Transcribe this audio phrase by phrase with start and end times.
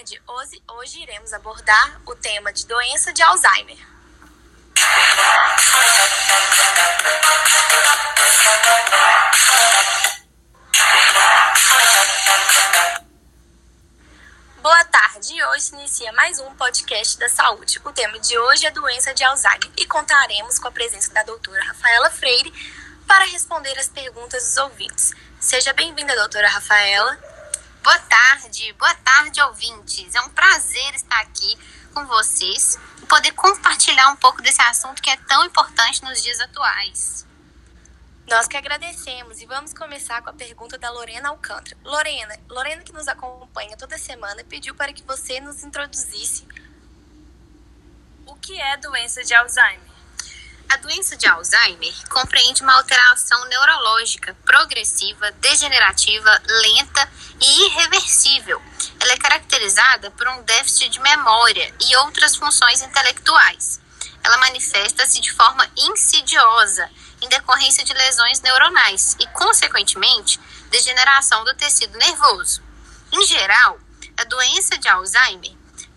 [0.00, 0.20] tarde.
[0.26, 3.76] Hoje, hoje iremos abordar o tema de doença de Alzheimer.
[14.62, 17.80] Boa tarde, hoje se inicia mais um podcast da saúde.
[17.84, 21.62] O tema de hoje é doença de Alzheimer e contaremos com a presença da doutora
[21.64, 22.52] Rafaela Freire
[23.06, 25.12] para responder as perguntas dos ouvintes.
[25.38, 27.29] Seja bem-vinda, doutora Rafaela.
[27.82, 30.14] Boa tarde, boa tarde, ouvintes.
[30.14, 31.58] É um prazer estar aqui
[31.94, 36.38] com vocês e poder compartilhar um pouco desse assunto que é tão importante nos dias
[36.40, 37.26] atuais.
[38.28, 41.74] Nós que agradecemos e vamos começar com a pergunta da Lorena Alcântara.
[41.82, 46.46] Lorena, Lorena que nos acompanha toda semana, pediu para que você nos introduzisse
[48.26, 49.89] o que é doença de Alzheimer.
[50.70, 58.62] A doença de Alzheimer compreende uma alteração neurológica progressiva, degenerativa, lenta e irreversível.
[59.00, 63.80] Ela é caracterizada por um déficit de memória e outras funções intelectuais.
[64.22, 66.88] Ela manifesta-se de forma insidiosa
[67.20, 70.38] em decorrência de lesões neuronais e, consequentemente,
[70.70, 72.62] degeneração do tecido nervoso.
[73.10, 73.76] Em geral,
[74.16, 75.50] a doença de Alzheimer,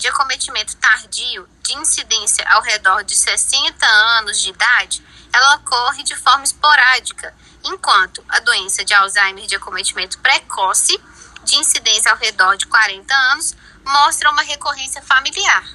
[0.00, 6.16] de acometimento tardio, de incidência ao redor de 60 anos de idade, ela ocorre de
[6.16, 10.98] forma esporádica, enquanto a doença de Alzheimer de acometimento precoce,
[11.44, 15.68] de incidência ao redor de 40 anos, mostra uma recorrência familiar.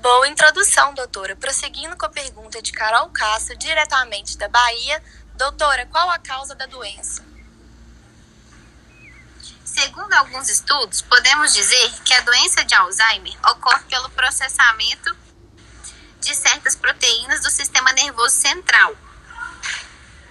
[0.00, 1.36] Boa introdução, doutora.
[1.36, 5.00] Prosseguindo com a pergunta de Carol Castro, diretamente da Bahia.
[5.36, 7.24] Doutora, qual a causa da doença?
[9.74, 15.14] Segundo alguns estudos, podemos dizer que a doença de Alzheimer ocorre pelo processamento
[16.20, 18.96] de certas proteínas do sistema nervoso central,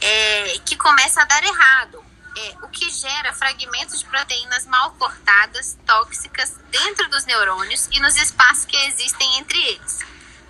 [0.00, 2.02] é, que começa a dar errado,
[2.36, 8.16] é, o que gera fragmentos de proteínas mal cortadas, tóxicas, dentro dos neurônios e nos
[8.16, 9.98] espaços que existem entre eles.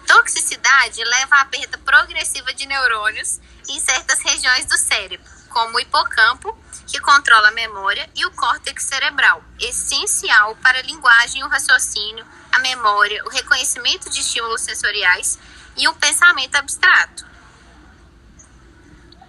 [0.06, 6.56] Toxicidade leva à perda progressiva de neurônios em certas regiões do cérebro, como o hipocampo,
[6.88, 12.59] que controla a memória, e o córtex cerebral, essencial para a linguagem o raciocínio, a
[12.60, 15.38] memória, o reconhecimento de estímulos sensoriais
[15.76, 17.26] e o pensamento abstrato.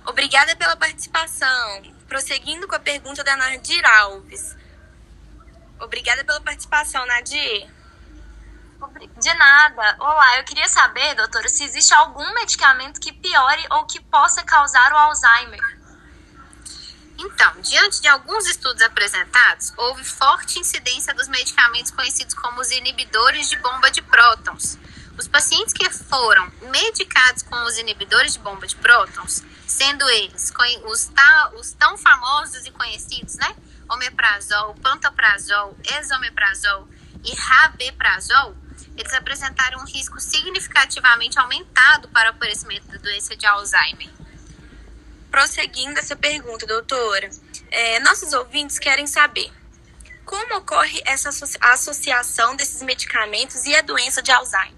[0.05, 1.83] Obrigada pela participação.
[2.07, 4.55] Prosseguindo com a pergunta da Nadir Alves.
[5.79, 7.69] Obrigada pela participação, Nadir.
[9.17, 9.97] De nada.
[9.99, 14.91] Olá, eu queria saber, doutora, se existe algum medicamento que piore ou que possa causar
[14.93, 15.78] o Alzheimer.
[17.19, 23.49] Então, diante de alguns estudos apresentados, houve forte incidência dos medicamentos conhecidos como os inibidores
[23.49, 24.79] de bomba de prótons.
[25.17, 30.51] Os pacientes que foram medicados com os inibidores de bomba de prótons sendo eles
[30.85, 31.11] os,
[31.59, 33.55] os tão famosos e conhecidos, né?
[33.87, 36.87] Omeprazol, pantoprazol, esomeprazol
[37.23, 38.55] e rabeprazol,
[38.97, 44.09] eles apresentaram um risco significativamente aumentado para o aparecimento da doença de Alzheimer.
[45.31, 47.29] Prosseguindo essa pergunta, doutora,
[47.69, 49.51] é, nossos ouvintes querem saber
[50.29, 51.29] como ocorre essa
[51.61, 54.77] associação desses medicamentos e a doença de Alzheimer.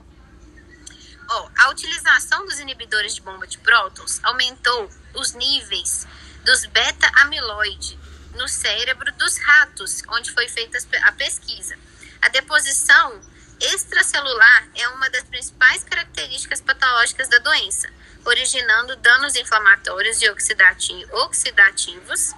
[1.30, 6.08] Oh, a utilização dos inibidores de bomba de prótons aumentou os níveis
[6.46, 8.00] dos beta-amiloide
[8.36, 11.78] no cérebro dos ratos, onde foi feita a pesquisa.
[12.22, 13.20] A deposição
[13.60, 17.90] extracelular é uma das principais características patológicas da doença,
[18.26, 22.34] originando danos inflamatórios e oxidativos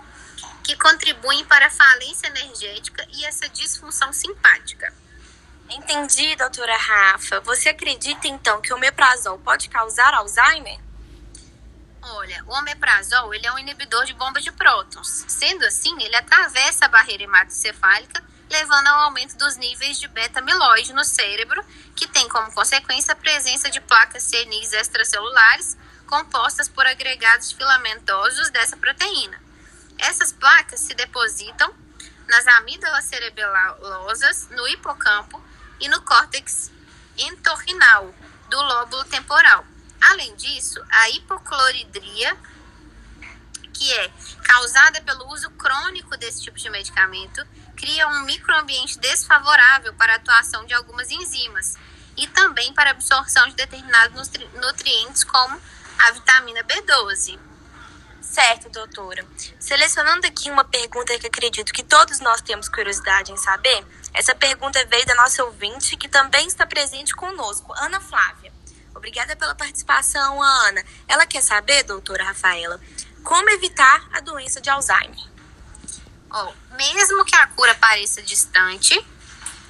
[0.63, 4.93] que contribuem para a falência energética e essa disfunção simpática.
[5.69, 7.39] Entendi, doutora Rafa.
[7.41, 10.79] Você acredita então que o omeprazol pode causar Alzheimer?
[12.01, 15.25] Olha, o omeprazol ele é um inibidor de bomba de prótons.
[15.27, 21.03] Sendo assim, ele atravessa a barreira hematocefálica, levando ao aumento dos níveis de beta-amiloide no
[21.03, 21.65] cérebro,
[21.95, 25.75] que tem como consequência a presença de placas CNIs extracelulares
[26.05, 29.41] compostas por agregados filamentosos dessa proteína.
[29.97, 31.73] Essas placas se depositam
[32.27, 35.43] nas amígdalas cerebelosas, no hipocampo
[35.79, 36.71] e no córtex
[37.17, 38.13] entorrinal
[38.51, 39.65] do lóbulo temporal.
[39.99, 42.37] Além disso, a hipocloridria,
[43.73, 44.11] que é
[44.43, 47.43] causada pelo uso crônico desse tipo de medicamento,
[47.83, 51.75] cria um microambiente desfavorável para a atuação de algumas enzimas
[52.15, 55.61] e também para a absorção de determinados nutrientes como
[55.99, 57.37] a vitamina B12.
[58.21, 59.27] Certo, doutora.
[59.59, 64.85] Selecionando aqui uma pergunta que acredito que todos nós temos curiosidade em saber, essa pergunta
[64.85, 68.53] veio da nossa ouvinte, que também está presente conosco, Ana Flávia.
[68.95, 70.85] Obrigada pela participação, Ana.
[71.05, 72.79] Ela quer saber, doutora Rafaela,
[73.25, 75.32] como evitar a doença de Alzheimer.
[76.33, 78.99] Oh, mesmo que a cura pareça distante,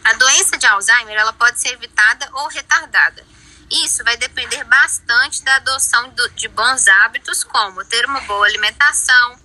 [0.06, 3.25] A doença de Alzheimer ela pode ser evitada ou retardada.
[3.71, 9.39] Isso vai depender bastante da adoção do, de bons hábitos, como ter uma boa alimentação,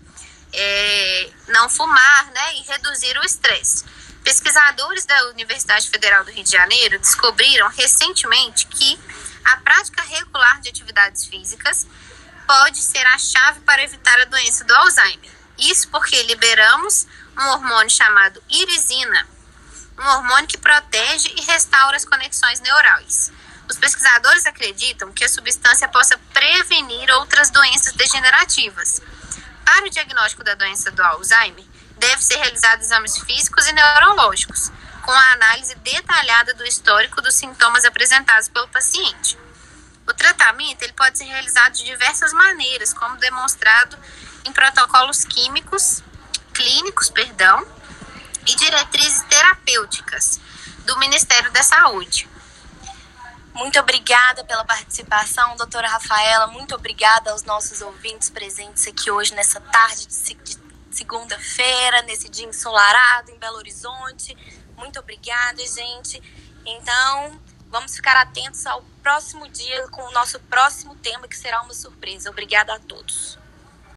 [0.52, 3.84] é, não fumar né, e reduzir o estresse.
[4.24, 8.98] Pesquisadores da Universidade Federal do Rio de Janeiro descobriram recentemente que
[9.44, 11.86] a prática regular de atividades físicas
[12.46, 15.37] pode ser a chave para evitar a doença do Alzheimer.
[15.58, 17.06] Isso porque liberamos
[17.36, 19.26] um hormônio chamado irisina,
[19.98, 23.32] um hormônio que protege e restaura as conexões neurais.
[23.68, 29.02] Os pesquisadores acreditam que a substância possa prevenir outras doenças degenerativas.
[29.64, 31.64] Para o diagnóstico da doença do Alzheimer,
[31.98, 34.70] deve ser realizado exames físicos e neurológicos,
[35.02, 39.36] com a análise detalhada do histórico dos sintomas apresentados pelo paciente.
[40.06, 43.98] O tratamento ele pode ser realizado de diversas maneiras, como demonstrado
[44.48, 46.02] em protocolos químicos,
[46.54, 47.66] clínicos, perdão,
[48.46, 50.40] e diretrizes terapêuticas
[50.86, 52.28] do Ministério da Saúde.
[53.52, 56.46] Muito obrigada pela participação, doutora Rafaela.
[56.46, 60.14] Muito obrigada aos nossos ouvintes presentes aqui hoje, nessa tarde de
[60.90, 64.36] segunda-feira, nesse dia ensolarado em Belo Horizonte.
[64.76, 66.22] Muito obrigada, gente.
[66.64, 71.74] Então, vamos ficar atentos ao próximo dia com o nosso próximo tema, que será uma
[71.74, 72.30] surpresa.
[72.30, 73.37] Obrigada a todos.